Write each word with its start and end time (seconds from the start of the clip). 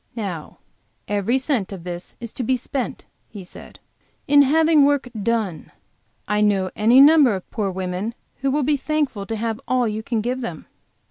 "Now 0.15 0.57
every 1.07 1.37
cent 1.37 1.71
of 1.71 1.83
this 1.83 2.15
is 2.19 2.33
to 2.33 2.41
be 2.41 2.55
spent," 2.57 3.05
he 3.29 3.43
said, 3.43 3.77
"in 4.27 4.41
having 4.41 4.83
work 4.83 5.07
done. 5.21 5.69
I 6.27 6.41
know 6.41 6.71
any 6.75 6.99
number 6.99 7.35
of 7.35 7.47
poor 7.51 7.69
women 7.69 8.15
who 8.37 8.49
will 8.49 8.63
be 8.63 8.77
thankful 8.77 9.27
to 9.27 9.35
have 9.35 9.61
all 9.67 9.87
you 9.87 10.01
can 10.01 10.21
give 10.21 10.41
them." 10.41 10.65